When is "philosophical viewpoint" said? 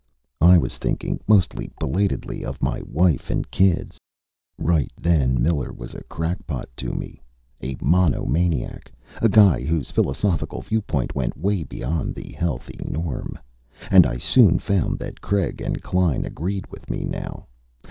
9.91-11.13